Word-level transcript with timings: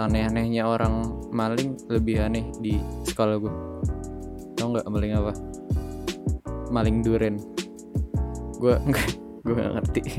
seaneh-anehnya 0.00 0.64
orang 0.64 1.12
maling 1.28 1.76
lebih 1.92 2.24
aneh 2.24 2.48
di 2.56 2.80
sekolah 3.04 3.36
gue 3.36 3.52
tau 4.56 4.72
nggak 4.72 4.88
maling 4.88 5.12
apa? 5.12 5.32
Maling 6.72 7.04
duren 7.04 7.36
gue 8.56 8.74
enggak 8.80 9.08
gue 9.44 9.52
nggak 9.52 9.72
ngerti. 9.76 10.02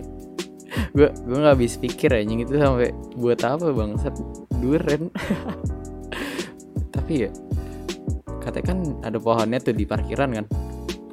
Gue 0.96 1.08
gue 1.08 1.36
nggak 1.36 1.56
habis 1.56 1.76
pikir 1.76 2.16
anjing 2.16 2.48
itu 2.48 2.56
sampai 2.56 2.96
buat 3.20 3.40
apa 3.44 3.76
bangsat? 3.76 4.16
Duren 4.60 5.12
tapi 6.96 7.28
ya 7.28 7.30
katanya 8.40 8.66
kan 8.72 8.80
ada 9.04 9.18
pohonnya 9.20 9.60
tuh 9.60 9.76
di 9.76 9.84
parkiran 9.84 10.32
kan. 10.32 10.46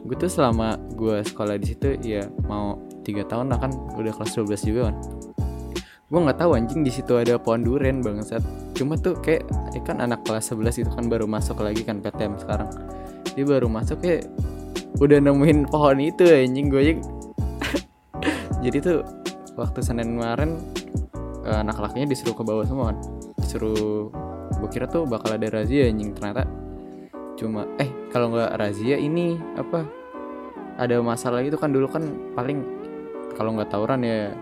Gue 0.02 0.14
tuh 0.14 0.30
selama 0.30 0.78
gue 0.94 1.22
sekolah 1.26 1.58
di 1.58 1.66
situ 1.74 1.94
ya 2.02 2.26
mau 2.46 2.78
tiga 3.02 3.26
tahun 3.26 3.50
lah 3.50 3.58
kan 3.64 3.72
udah 3.98 4.12
kelas 4.14 4.36
12 4.38 4.68
juga 4.68 4.80
kan 4.92 4.96
gue 6.08 6.16
nggak 6.24 6.40
tahu 6.40 6.56
anjing 6.56 6.80
di 6.80 6.88
situ 6.88 7.20
ada 7.20 7.36
pohon 7.36 7.60
duren 7.60 8.00
bangsat. 8.00 8.40
Cuma 8.72 8.96
tuh 8.96 9.20
kayak 9.20 9.44
eh 9.76 9.82
kan 9.84 10.00
anak 10.00 10.24
kelas 10.24 10.56
11 10.56 10.80
itu 10.80 10.90
kan 10.90 11.04
baru 11.04 11.28
masuk 11.28 11.60
lagi 11.60 11.84
kan 11.84 12.00
PTM 12.00 12.40
sekarang. 12.40 12.72
Dia 13.36 13.44
baru 13.44 13.68
masuk 13.68 14.00
kayak 14.00 14.24
udah 15.04 15.20
nemuin 15.20 15.68
pohon 15.68 16.00
itu 16.00 16.24
anjing 16.24 16.72
gue 16.72 16.96
jadi 18.64 18.76
tuh 18.80 18.98
waktu 19.60 19.78
Senin 19.84 20.16
kemarin 20.16 20.56
eh, 21.44 21.58
anak 21.60 21.76
lakinya 21.76 22.08
disuruh 22.08 22.32
ke 22.32 22.40
bawah 22.40 22.64
semua 22.64 22.96
kan. 22.96 22.96
Disuruh 23.44 24.08
gue 24.48 24.68
kira 24.72 24.88
tuh 24.88 25.04
bakal 25.04 25.36
ada 25.36 25.60
razia 25.60 25.92
anjing 25.92 26.16
ternyata. 26.16 26.48
Cuma 27.36 27.68
eh 27.76 27.92
kalau 28.08 28.32
nggak 28.32 28.56
razia 28.56 28.96
ini 28.96 29.36
apa 29.60 29.84
ada 30.80 31.04
masalah 31.04 31.44
itu 31.44 31.60
kan 31.60 31.68
dulu 31.68 31.84
kan 31.84 32.32
paling 32.32 32.64
kalau 33.36 33.52
nggak 33.52 33.68
tawuran 33.68 34.00
ya 34.00 34.32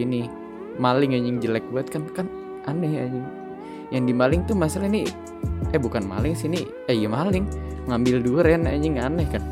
ini 0.00 0.47
maling 0.78 1.14
anjing 1.18 1.42
jelek 1.42 1.66
banget 1.74 1.98
kan 1.98 2.02
kan 2.14 2.26
aneh 2.70 3.02
anjing. 3.02 3.26
Yang 3.90 4.04
dimaling 4.14 4.40
tuh 4.46 4.56
masalah 4.56 4.86
ini 4.86 5.06
eh 5.74 5.80
bukan 5.80 6.06
maling 6.06 6.32
sih 6.38 6.48
ini 6.48 6.64
eh 6.86 6.96
iya 6.96 7.10
maling 7.10 7.44
ngambil 7.90 8.22
durian 8.22 8.64
anjing 8.64 8.96
aneh 8.96 9.26
kan. 9.28 9.42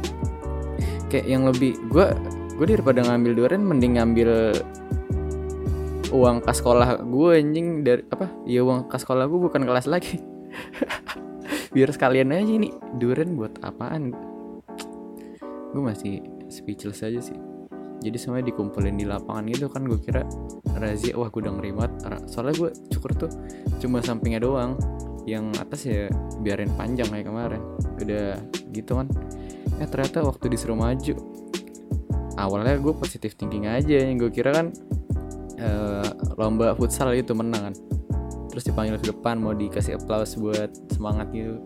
Kayak 1.10 1.26
yang 1.26 1.42
lebih 1.46 1.76
gue 1.90 2.06
gue 2.56 2.66
daripada 2.66 3.04
ngambil 3.04 3.32
durian 3.36 3.62
mending 3.62 4.00
ngambil 4.00 4.30
uang 6.14 6.38
kas 6.46 6.62
sekolah 6.62 7.02
gue 7.02 7.30
anjing 7.34 7.82
dari 7.82 8.02
apa 8.08 8.30
ya 8.46 8.62
uang 8.62 8.86
kas 8.86 9.02
sekolah 9.02 9.26
gue 9.26 9.40
bukan 9.50 9.62
kelas 9.66 9.90
lagi. 9.90 10.22
Biar 11.74 11.92
sekalian 11.92 12.32
aja 12.32 12.48
ini 12.48 12.72
durian 12.96 13.36
buat 13.36 13.60
apaan? 13.60 14.14
Gue 15.74 15.82
masih 15.82 16.24
speechless 16.48 17.04
aja 17.04 17.20
sih 17.20 17.55
jadi 18.04 18.16
semuanya 18.20 18.52
dikumpulin 18.52 18.94
di 18.94 19.06
lapangan 19.08 19.44
gitu 19.48 19.66
kan 19.72 19.82
gue 19.88 19.98
kira 19.98 20.22
razia. 20.76 21.16
Wah 21.16 21.32
banget. 21.32 21.92
Ra- 22.04 22.26
soalnya 22.28 22.54
gue 22.54 22.70
cukur 22.92 23.10
tuh 23.16 23.30
cuma 23.80 24.04
sampingnya 24.04 24.44
doang. 24.44 24.76
Yang 25.26 25.44
atas 25.58 25.80
ya 25.88 26.06
biarin 26.44 26.70
panjang 26.78 27.08
kayak 27.10 27.26
kemarin. 27.26 27.62
Udah 27.98 28.38
gitu 28.70 28.92
kan. 29.00 29.06
Eh 29.80 29.88
ternyata 29.88 30.22
waktu 30.22 30.52
disuruh 30.52 30.78
maju 30.78 31.14
awalnya 32.36 32.76
gue 32.78 32.94
positif 32.94 33.34
thinking 33.34 33.66
aja. 33.66 34.06
Yang 34.06 34.28
gue 34.28 34.30
kira 34.42 34.54
kan 34.54 34.66
eh, 35.58 36.08
lomba 36.36 36.76
futsal 36.78 37.10
itu 37.16 37.34
menang 37.34 37.72
kan. 37.72 37.74
Terus 38.52 38.70
dipanggil 38.70 38.96
ke 39.02 39.10
depan 39.10 39.40
mau 39.40 39.52
dikasih 39.52 39.98
applause 39.98 40.38
buat 40.38 40.70
semangat 40.94 41.32
gitu. 41.34 41.58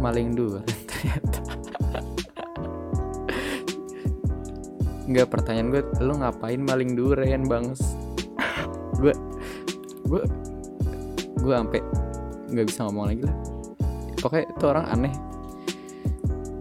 Maling 0.00 0.32
dua 0.32 0.64
ternyata 0.88 1.59
nggak 5.10 5.26
pertanyaan 5.26 5.74
gue 5.74 5.82
lu 6.06 6.14
ngapain 6.22 6.62
maling 6.62 6.94
durian 6.94 7.42
bangs? 7.50 7.82
Gue 9.02 9.10
gue 10.06 10.22
gue 11.42 11.54
sampai 11.54 11.82
nggak 12.54 12.66
bisa 12.70 12.86
ngomong 12.86 13.06
lagi 13.10 13.22
lah. 13.26 13.36
Pokoknya 14.22 14.46
itu 14.46 14.64
orang 14.70 14.86
aneh. 14.86 15.14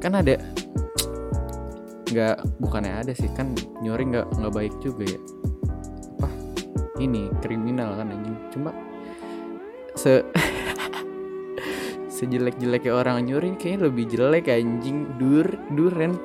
Kan 0.01 0.17
ada 0.17 0.35
nggak 2.09 2.37
bukannya 2.57 3.05
ada 3.05 3.13
sih 3.13 3.29
kan 3.37 3.53
nyuri 3.85 4.09
nggak 4.09 4.25
nggak 4.33 4.53
baik 4.53 4.73
juga 4.81 5.05
ya. 5.05 5.19
Apa? 6.17 6.29
Ini 6.97 7.29
kriminal 7.45 8.01
kan 8.01 8.09
anjing. 8.09 8.37
Cuma 8.49 8.73
se 9.93 10.25
sejelek-jeleknya 12.17 12.97
orang 12.97 13.29
nyuri 13.29 13.53
kayaknya 13.61 13.93
lebih 13.93 14.05
jelek 14.09 14.49
anjing. 14.49 15.05
Dur 15.21 15.45
duren 15.77 16.17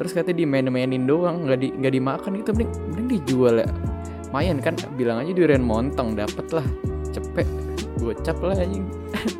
terus 0.00 0.16
katanya 0.16 0.40
dimain-mainin 0.40 1.04
doang 1.04 1.44
nggak 1.44 1.60
di 1.60 1.68
nggak 1.76 1.92
dimakan 1.92 2.40
gitu 2.40 2.56
mending 2.56 2.72
mending 2.88 3.08
dijual 3.20 3.60
ya. 3.60 3.68
Mayan 4.32 4.64
kan 4.64 4.72
bilang 4.96 5.20
aja 5.20 5.36
durian 5.36 5.60
montong 5.60 6.16
dapet 6.16 6.48
lah. 6.56 6.64
Cepet 7.12 7.44
gocap 8.00 8.40
lah 8.40 8.56
anjing. 8.56 8.88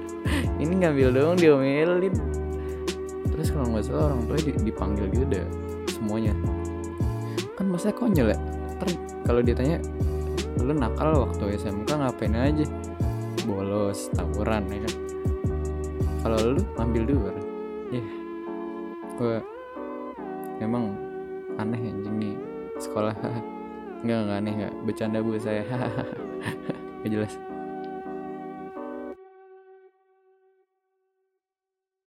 Ini 0.60 0.84
ngambil 0.84 1.16
doang 1.16 1.40
diomelin. 1.40 2.12
Terus 3.32 3.48
kalau 3.56 3.72
nggak 3.72 3.88
salah 3.88 4.12
orang 4.12 4.36
di- 4.36 4.60
dipanggil 4.68 5.08
gitu 5.08 5.24
deh 5.32 5.48
semuanya. 5.88 6.36
Kan 7.56 7.72
masa 7.72 7.88
konyol 7.88 8.36
ya? 8.36 8.38
Ntar 8.76 8.88
kalau 9.24 9.40
ditanya 9.40 9.80
lu 10.60 10.76
nakal 10.76 11.24
waktu 11.24 11.56
SMK 11.56 11.88
ngapain 11.88 12.36
aja? 12.36 12.68
Bolos 13.48 14.12
tawuran 14.12 14.68
ya 14.68 14.84
kan? 14.84 14.94
Kalau 16.20 16.38
lu 16.52 16.60
ngambil 16.76 17.02
dua 17.08 17.32
ya 17.90 18.02
gue 19.20 19.36
emang 20.60 20.94
aneh 21.58 21.80
anjing 21.80 22.16
nih 22.20 22.34
sekolah. 22.78 23.16
Nggak 24.04 24.18
nggak 24.24 24.38
aneh 24.40 24.54
nggak 24.64 24.74
bercanda 24.88 25.18
bu 25.20 25.36
saya. 25.36 25.60
Nggak 27.04 27.10
jelas 27.12 27.34